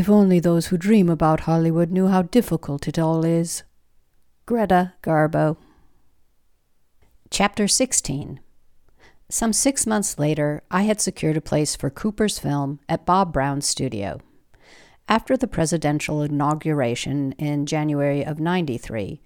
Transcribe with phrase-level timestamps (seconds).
[0.00, 3.64] If only those who dream about Hollywood knew how difficult it all is.
[4.46, 5.58] Greta Garbo.
[7.28, 8.40] Chapter 16
[9.28, 13.68] Some six months later, I had secured a place for Cooper's film at Bob Brown's
[13.68, 14.22] studio.
[15.06, 19.20] After the presidential inauguration in January of 93,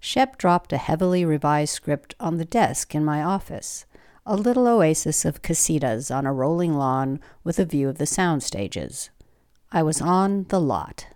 [0.00, 3.84] Shep dropped a heavily revised script on the desk in my office,
[4.24, 8.42] a little oasis of casitas on a rolling lawn with a view of the sound
[8.42, 9.10] stages.
[9.74, 11.08] I was on the lot.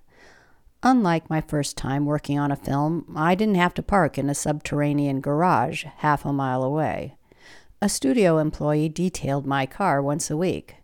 [0.83, 4.35] Unlike my first time working on a film, I didn't have to park in a
[4.35, 7.15] subterranean garage half a mile away.
[7.81, 10.75] A studio employee detailed my car once a week.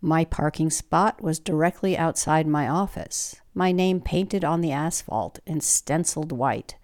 [0.00, 5.60] My parking spot was directly outside my office, my name painted on the asphalt in
[5.60, 6.76] stenciled white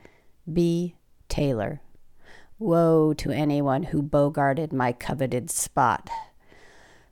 [0.52, 0.96] B.
[1.28, 1.80] Taylor.
[2.58, 6.10] Woe to anyone who bogarted my coveted spot.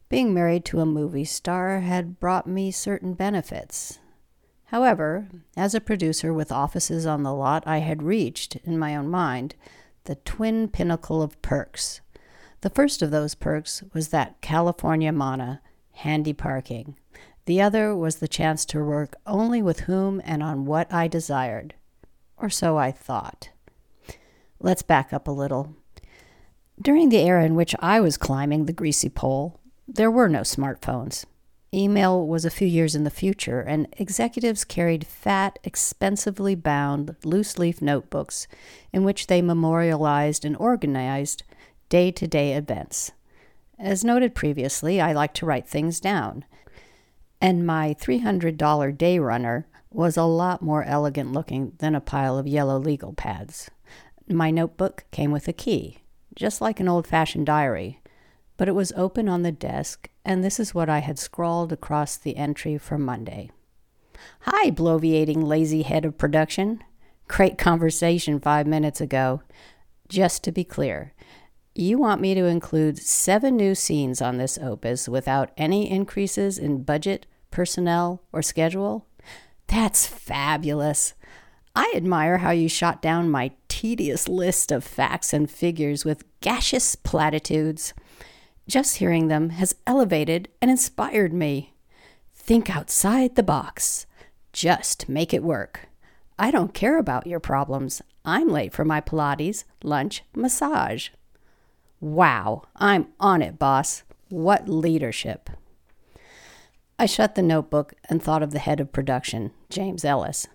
[0.09, 3.98] Being married to a movie star had brought me certain benefits.
[4.67, 9.09] However, as a producer with offices on the lot, I had reached, in my own
[9.09, 9.55] mind,
[10.05, 12.00] the twin pinnacle of perks.
[12.62, 15.61] The first of those perks was that California mana,
[15.92, 16.97] handy parking.
[17.45, 21.75] The other was the chance to work only with whom and on what I desired.
[22.39, 23.50] Or so I thought.
[24.59, 25.75] Let's back up a little.
[26.81, 29.58] During the era in which I was climbing the greasy pole,
[29.91, 31.25] there were no smartphones.
[31.72, 37.58] Email was a few years in the future, and executives carried fat, expensively bound, loose
[37.58, 38.47] leaf notebooks
[38.92, 41.42] in which they memorialized and organized
[41.89, 43.12] day to day events.
[43.78, 46.44] As noted previously, I like to write things down,
[47.41, 52.47] and my $300 day runner was a lot more elegant looking than a pile of
[52.47, 53.71] yellow legal pads.
[54.28, 55.98] My notebook came with a key,
[56.34, 58.00] just like an old fashioned diary,
[58.59, 62.19] but it was open on the desk, and this is what I had scrawled across
[62.19, 63.51] the entry for Monday.
[64.41, 66.83] Hi, bloviating lazy head of production.
[67.29, 69.43] Great conversation five minutes ago.
[70.09, 71.15] Just to be clear,
[71.75, 76.83] you want me to include seven new scenes on this opus without any increases in
[76.83, 79.07] budget, personnel, or schedule?
[79.69, 81.15] That's fabulous.
[81.77, 86.97] I admire how you shot down my tedious list of facts and figures with gaseous
[86.97, 87.95] platitudes.
[88.69, 91.73] Just hearing them has elevated and inspired me.
[92.34, 94.05] Think outside the box.
[94.53, 95.89] Just make it work.
[96.39, 98.03] I don't care about your problems.
[98.27, 101.09] I'm late for my Pilates, lunch, massage.
[101.99, 104.03] Wow, I'm on it, boss.
[104.28, 105.49] What leadership.
[106.99, 110.47] I shut the notebook and thought of the head of production, James Ellis.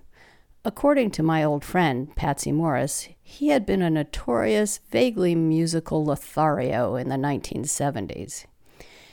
[0.65, 6.95] According to my old friend, Patsy Morris, he had been a notorious, vaguely musical Lothario
[6.95, 8.45] in the 1970s.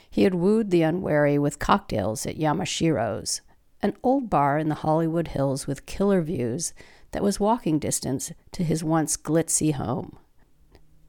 [0.09, 3.41] He had wooed the unwary with cocktails at Yamashiro's,
[3.81, 6.73] an old bar in the Hollywood Hills with killer views
[7.11, 10.17] that was walking distance to his once glitzy home.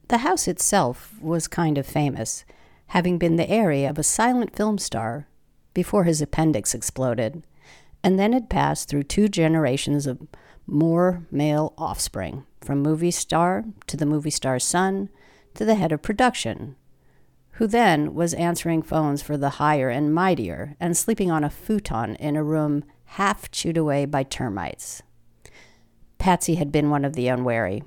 [0.09, 2.43] The house itself was kind of famous,
[2.87, 5.25] having been the area of a silent film star
[5.73, 7.43] before his appendix exploded
[8.03, 10.27] and then had passed through two generations of
[10.67, 15.09] more male offspring, from movie star to the movie star's son
[15.53, 16.75] to the head of production,
[17.53, 22.15] who then was answering phones for the higher and mightier and sleeping on a futon
[22.15, 25.03] in a room half chewed away by termites.
[26.17, 27.83] Patsy had been one of the unwary.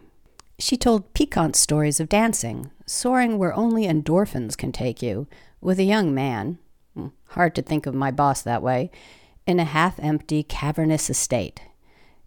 [0.59, 5.27] She told piquant stories of dancing, soaring where only endorphins can take you,
[5.61, 6.59] with a young man.
[6.95, 8.91] Hmm, hard to think of my boss that way
[9.47, 11.61] in a half empty, cavernous estate.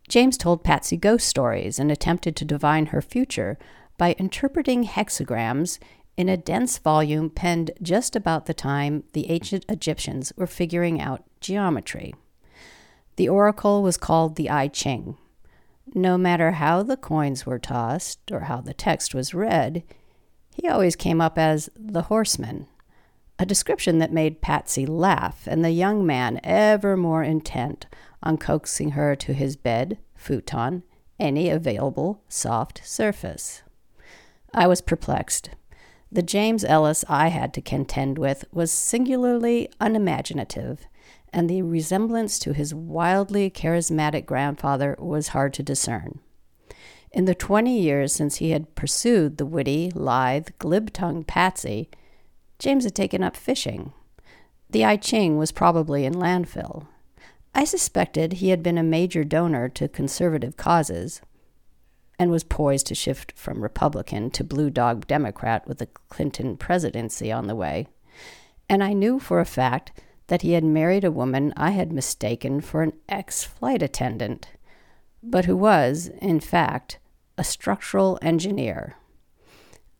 [0.08, 3.58] James told Patsy ghost stories and attempted to divine her future
[3.98, 5.78] by interpreting hexagrams
[6.18, 11.24] in a dense volume penned just about the time the ancient Egyptians were figuring out
[11.40, 12.14] geometry.
[13.18, 15.18] The oracle was called the I Ching.
[15.94, 19.84] No matter how the coins were tossed or how the text was read,
[20.56, 22.68] he always came up as the horseman
[23.40, 27.86] a description that made Patsy laugh, and the young man ever more intent
[28.22, 30.84] on coaxing her to his bed, futon,
[31.18, 33.64] any available soft surface.
[34.54, 35.52] I was perplexed.
[36.12, 40.86] The James Ellis I had to contend with was singularly unimaginative,
[41.32, 46.20] and the resemblance to his wildly charismatic grandfather was hard to discern.
[47.12, 51.90] In the twenty years since he had pursued the witty, lithe, glib tongued Patsy,
[52.60, 53.94] James had taken up fishing.
[54.70, 56.86] The I Ching was probably in landfill.
[57.56, 61.22] I suspected he had been a major donor to conservative causes
[62.20, 67.32] and was poised to shift from Republican to Blue Dog Democrat with the Clinton presidency
[67.32, 67.88] on the way.
[68.68, 72.62] And I knew for a fact that he had married a woman I had mistaken
[72.62, 74.50] for an ex flight attendant,
[75.24, 77.00] but who was, in fact,
[77.38, 78.96] a structural engineer.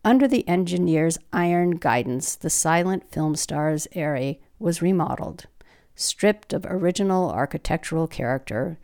[0.06, 5.46] Under the engineer's iron guidance, the silent film star's Eyrie was remodeled,
[5.94, 8.80] stripped of original architectural character,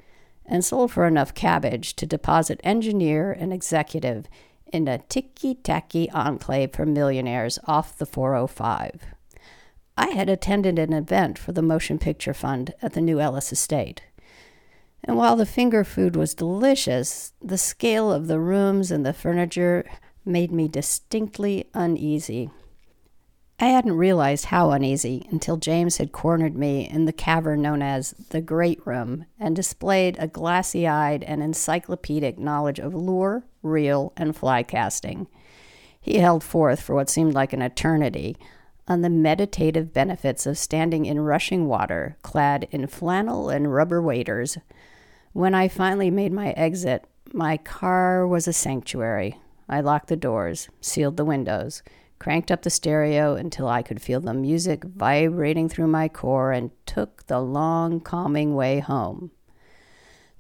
[0.46, 4.28] and sold for enough cabbage to deposit engineer and executive
[4.74, 9.06] in a ticky tacky enclave for millionaires off the 405.
[9.98, 14.02] I had attended an event for the Motion Picture Fund at the New Ellis Estate.
[15.02, 19.86] And while the finger food was delicious, the scale of the rooms and the furniture
[20.26, 22.50] made me distinctly uneasy.
[23.58, 28.12] I hadn't realized how uneasy until James had cornered me in the cavern known as
[28.30, 34.36] the Great Room and displayed a glassy eyed and encyclopedic knowledge of lure, reel, and
[34.36, 35.28] fly casting.
[36.02, 38.36] He held forth for what seemed like an eternity
[38.88, 44.58] on the meditative benefits of standing in rushing water, clad in flannel and rubber waders.
[45.32, 49.40] When I finally made my exit, my car was a sanctuary.
[49.68, 51.84] I locked the doors, sealed the windows,
[52.20, 56.72] cranked up the stereo until I could feel the music vibrating through my core, and
[56.86, 59.32] took the long, calming way home.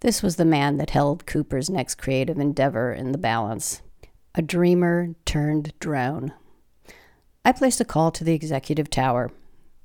[0.02, 3.82] This was the man that held Cooper's next creative endeavor in the balance
[4.38, 6.34] a dreamer turned drone.
[7.46, 9.32] I placed a call to the executive tower.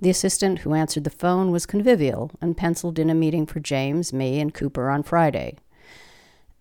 [0.00, 4.12] The assistant who answered the phone was convivial and penciled in a meeting for James,
[4.12, 5.56] me, and Cooper on Friday.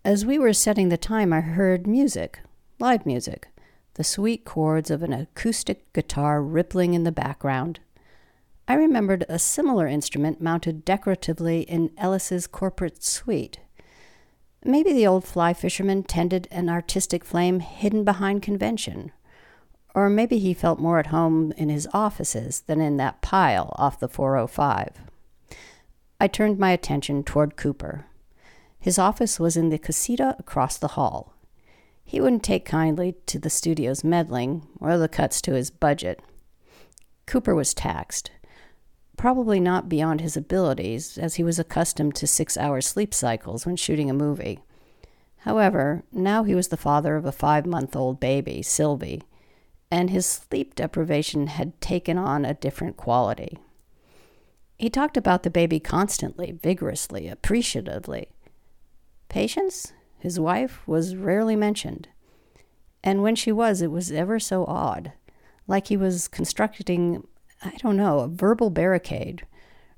[0.04, 2.40] As we were setting the time, I heard music,
[2.80, 3.48] live music,
[3.94, 7.78] the sweet chords of an acoustic guitar rippling in the background.
[8.66, 13.60] I remembered a similar instrument mounted decoratively in Ellis's corporate suite.
[14.64, 19.12] Maybe the old fly fisherman tended an artistic flame hidden behind convention.
[19.94, 24.00] Or maybe he felt more at home in his offices than in that pile off
[24.00, 25.02] the 405.
[26.18, 28.06] I turned my attention toward Cooper.
[28.78, 31.34] His office was in the casita across the hall.
[32.10, 36.18] He wouldn't take kindly to the studio's meddling or the cuts to his budget.
[37.24, 38.32] Cooper was taxed,
[39.16, 43.76] probably not beyond his abilities, as he was accustomed to six hour sleep cycles when
[43.76, 44.58] shooting a movie.
[45.42, 49.22] However, now he was the father of a five month old baby, Sylvie,
[49.88, 53.56] and his sleep deprivation had taken on a different quality.
[54.76, 58.26] He talked about the baby constantly, vigorously, appreciatively.
[59.28, 62.08] Patience, his wife, was rarely mentioned.
[63.02, 65.12] And when she was, it was ever so odd,
[65.66, 67.26] like he was constructing
[67.62, 69.46] I don't know, a verbal barricade,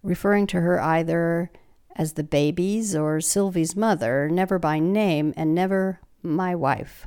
[0.02, 1.50] referring to her either
[1.94, 7.06] as the baby's or Sylvie's mother, never by name, and never my wife.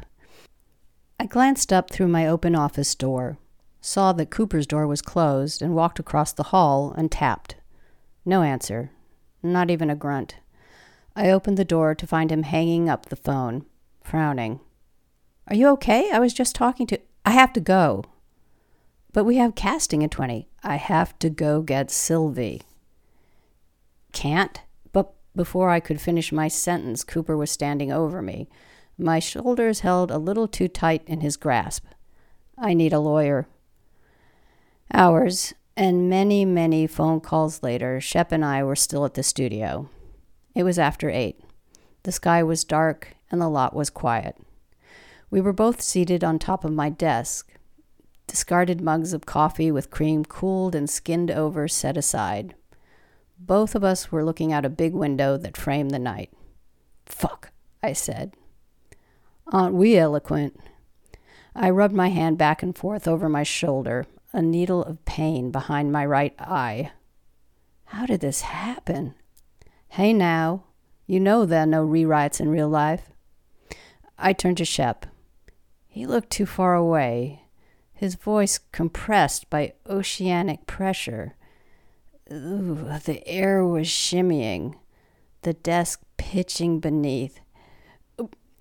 [1.20, 3.38] I glanced up through my open office door,
[3.82, 7.56] saw that Cooper's door was closed, and walked across the hall and tapped.
[8.24, 8.92] No answer,
[9.44, 10.38] not even a grunt.
[11.16, 13.66] I opened the door to find him hanging up the phone,
[14.04, 14.60] frowning.
[15.48, 16.12] Are you okay?
[16.12, 17.00] I was just talking to.
[17.26, 18.04] I have to go.
[19.14, 20.50] But we have casting at 20.
[20.64, 22.64] I have to go get Sylvie.
[24.12, 24.62] Can't?
[24.92, 28.50] But before I could finish my sentence, Cooper was standing over me.
[28.98, 31.86] My shoulders held a little too tight in his grasp.
[32.58, 33.48] I need a lawyer.
[34.94, 39.90] Hours and many, many phone calls later, Shep and I were still at the studio.
[40.56, 41.40] It was after eight.
[42.04, 44.38] The sky was dark and the lot was quiet.
[45.30, 47.52] We were both seated on top of my desk,
[48.26, 52.56] discarded mugs of coffee with cream cooled and skinned over set aside.
[53.38, 56.32] Both of us were looking out a big window that framed the night.
[57.06, 57.52] Fuck,
[57.84, 58.34] I said.
[59.52, 60.60] Aren't we eloquent?
[61.54, 65.92] I rubbed my hand back and forth over my shoulder, a needle of pain behind
[65.92, 66.92] my right eye.
[67.86, 69.16] How did this happen?
[69.90, 70.64] Hey now,
[71.08, 73.12] you know there are no rewrites in real life.
[74.18, 75.06] I turned to Shep.
[75.88, 77.44] He looked too far away,
[77.94, 81.36] his voice compressed by oceanic pressure.
[82.32, 84.76] Ooh, the air was shimmying,
[85.44, 87.40] the desk pitching beneath.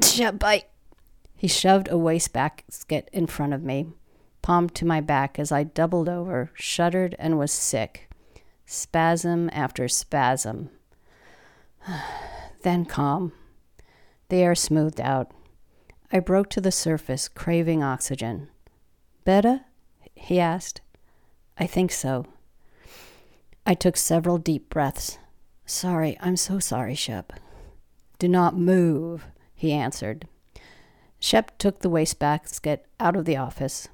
[0.03, 0.69] Shep, bite.
[1.35, 3.89] He shoved a wastebasket in front of me,
[4.43, 8.09] palm to my back as I doubled over, shuddered, and was sick.
[8.67, 10.71] Spasm after spasm.
[12.63, 13.33] then calm.
[14.29, 15.31] The air smoothed out.
[16.13, 18.49] I broke to the surface, craving oxygen.
[19.25, 19.63] Better?
[20.15, 20.81] he asked.
[21.59, 22.27] I think so.
[23.67, 25.19] I took several deep breaths.
[25.67, 27.33] Sorry, I'm so sorry, Shep.
[28.19, 30.29] Do not move, he answered.
[31.19, 33.89] Shep took the wastebasket out of the office.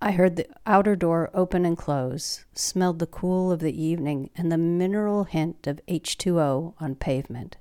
[0.00, 4.52] I heard the outer door open and close, smelled the cool of the evening and
[4.52, 7.56] the mineral hint of H2O on pavement.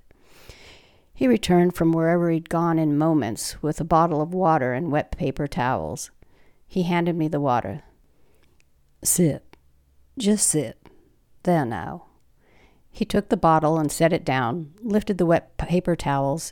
[1.13, 5.11] He returned from wherever he'd gone in moments with a bottle of water and wet
[5.11, 6.11] paper towels.
[6.67, 7.83] He handed me the water.
[9.01, 9.55] Sip.
[10.17, 10.89] Just sip.
[11.43, 12.07] There now.
[12.91, 16.51] He took the bottle and set it down, lifted the wet paper towels,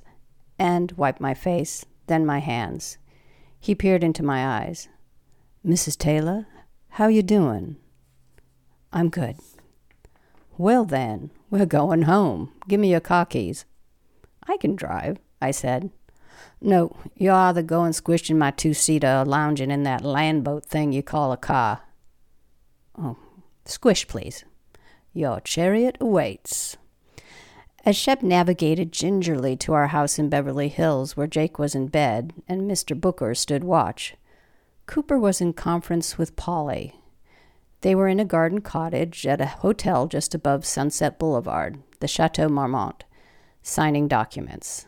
[0.58, 2.98] and wiped my face, then my hands.
[3.60, 4.88] He peered into my eyes.
[5.66, 5.98] Mrs.
[5.98, 6.46] Taylor,
[6.90, 7.78] how you doing?
[8.92, 9.38] I'm good.
[10.58, 12.52] Well then, we're going home.
[12.68, 13.64] Give me your car keys.
[14.46, 15.90] I can drive, I said.
[16.60, 20.66] No, you're either going squished in my two seater or lounging in that land boat
[20.66, 21.84] thing you call a car.
[22.98, 23.18] Oh,
[23.64, 24.44] squish, please.
[25.14, 26.76] Your chariot awaits.
[27.86, 32.34] As Shep navigated gingerly to our house in Beverly Hills, where Jake was in bed
[32.50, 33.00] and Mr.
[33.00, 34.16] Booker stood watch,
[34.86, 37.00] Cooper was in conference with Polly.
[37.82, 42.50] They were in a garden cottage at a hotel just above Sunset Boulevard, the Chateau
[42.50, 43.04] Marmont,
[43.62, 44.88] signing documents.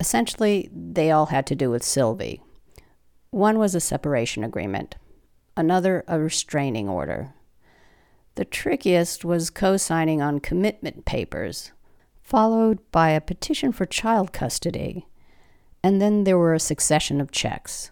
[0.00, 2.42] Essentially, they all had to do with Sylvie.
[3.30, 4.96] One was a separation agreement,
[5.56, 7.34] another, a restraining order.
[8.36, 11.72] The trickiest was co signing on commitment papers,
[12.22, 15.06] followed by a petition for child custody,
[15.82, 17.90] and then there were a succession of checks.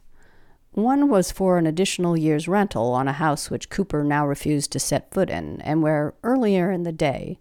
[0.72, 4.78] One was for an additional year's rental on a house which Cooper now refused to
[4.78, 7.38] set foot in, and where, earlier in the day,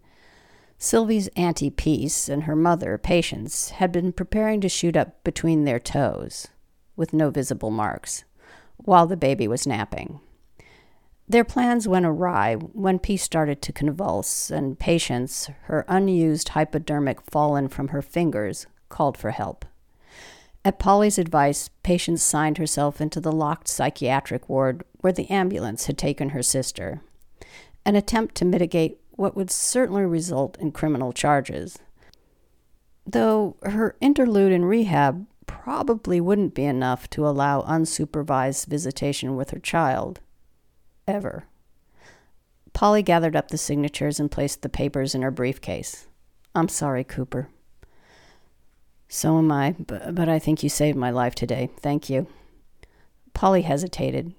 [0.76, 5.78] Sylvie's Auntie Peace and her mother, Patience, had been preparing to shoot up between their
[5.78, 6.48] toes,
[6.94, 8.24] with no visible marks,
[8.76, 10.20] while the baby was napping.
[11.26, 17.68] Their plans went awry when Peace started to convulse, and Patience, her unused hypodermic fallen
[17.68, 19.64] from her fingers, called for help.
[20.64, 25.98] At Polly's advice, Patience signed herself into the locked psychiatric ward where the ambulance had
[25.98, 27.00] taken her sister,
[27.84, 31.78] an attempt to mitigate what would certainly result in criminal charges.
[33.04, 39.58] Though her interlude in rehab probably wouldn't be enough to allow unsupervised visitation with her
[39.58, 40.20] child.
[41.08, 41.46] Ever.
[42.72, 46.06] Polly gathered up the signatures and placed the papers in her briefcase.
[46.54, 47.48] I'm sorry, Cooper.
[49.14, 51.68] So am I, but, but I think you saved my life today.
[51.80, 52.28] Thank you.
[53.34, 54.32] Polly hesitated.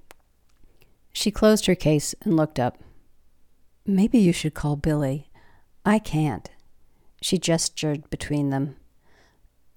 [1.13, 2.79] She closed her case and looked up.
[3.85, 5.29] Maybe you should call Billy.
[5.85, 6.49] I can't.
[7.21, 8.75] She gestured between them.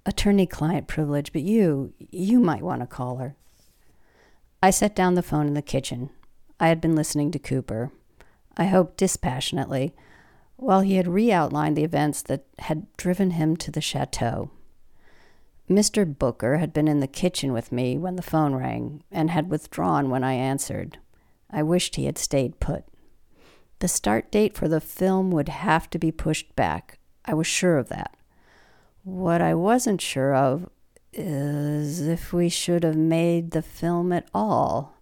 [0.07, 3.37] Attorney client privilege, but you, you might want to call her.
[4.63, 6.09] I set down the phone in the kitchen.
[6.59, 7.93] I had been listening to Cooper.
[8.57, 9.93] I hoped dispassionately,
[10.57, 14.53] while he had re outlined the events that had driven him to the chateau.
[15.69, 16.07] Mr.
[16.07, 20.11] Booker had been in the kitchen with me when the phone rang and had withdrawn
[20.11, 20.99] when I answered.
[21.51, 22.85] I wished he had stayed put.
[23.81, 26.99] The start date for the film would have to be pushed back.
[27.25, 28.17] I was sure of that.
[29.03, 30.69] What I wasn't sure of
[31.13, 34.95] is if we should have made the film at all.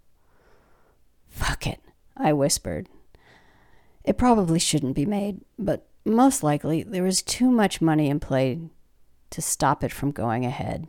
[1.28, 1.80] Fuck it,
[2.16, 2.88] I whispered.
[4.02, 8.60] It probably shouldn't be made, but most likely there was too much money in play
[9.30, 10.88] to stop it from going ahead.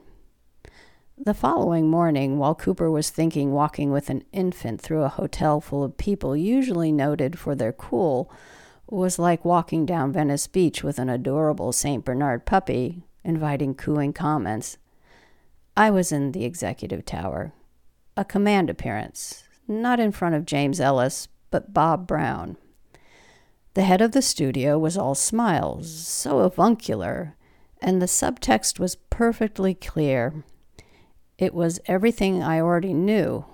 [1.18, 5.84] The following morning, while Cooper was thinking walking with an infant through a hotel full
[5.84, 8.30] of people usually noted for their cool
[8.88, 12.04] was like walking down Venice Beach with an adorable St.
[12.04, 14.78] Bernard puppy inviting cooing comments,
[15.76, 17.54] I was in the executive tower.
[18.16, 22.56] A command appearance, not in front of James Ellis, but Bob Brown.
[23.74, 27.36] The head of the studio was all smiles, so avuncular
[27.86, 30.44] and the subtext was perfectly clear.
[31.38, 33.46] It was everything I already knew.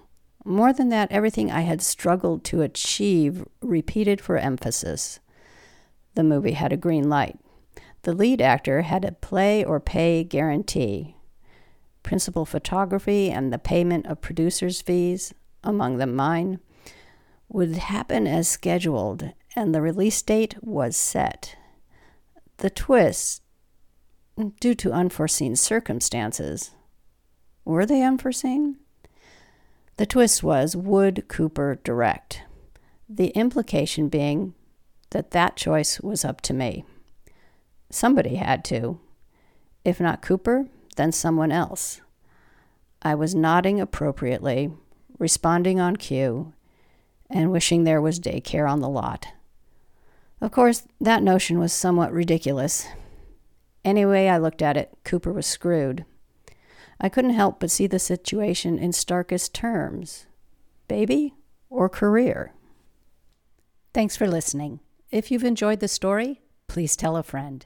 [0.46, 5.20] More than that, everything I had struggled to achieve, repeated for emphasis.
[6.16, 7.40] The movie had a green light.
[8.04, 11.18] The lead actor had a play or pay guarantee.
[12.02, 16.62] Principal photography and the payment of producers' fees, among them mine,
[17.50, 21.58] would happen as scheduled, and the release date was set.
[22.58, 23.42] The twist
[24.60, 26.72] due to unforeseen circumstances.
[27.66, 28.78] Were they unforeseen?
[29.98, 32.44] The twist was would Cooper direct?
[33.08, 34.56] The implication being
[35.12, 36.86] that that choice was up to me.
[37.90, 39.00] Somebody had to.
[39.84, 42.02] If not Cooper, then someone else.
[43.02, 44.72] I was nodding appropriately,
[45.20, 46.54] responding on cue,
[47.30, 49.28] and wishing there was daycare on the lot.
[50.40, 52.88] Of course, that notion was somewhat ridiculous,
[53.84, 56.06] any way I looked at it, Cooper was screwed.
[57.00, 60.28] I couldn't help but see the situation in starkest terms.
[60.88, 61.34] baby,
[61.70, 62.54] or career?
[63.94, 64.82] Thanks for listening.
[65.10, 67.66] If you've enjoyed the story, please tell a friend.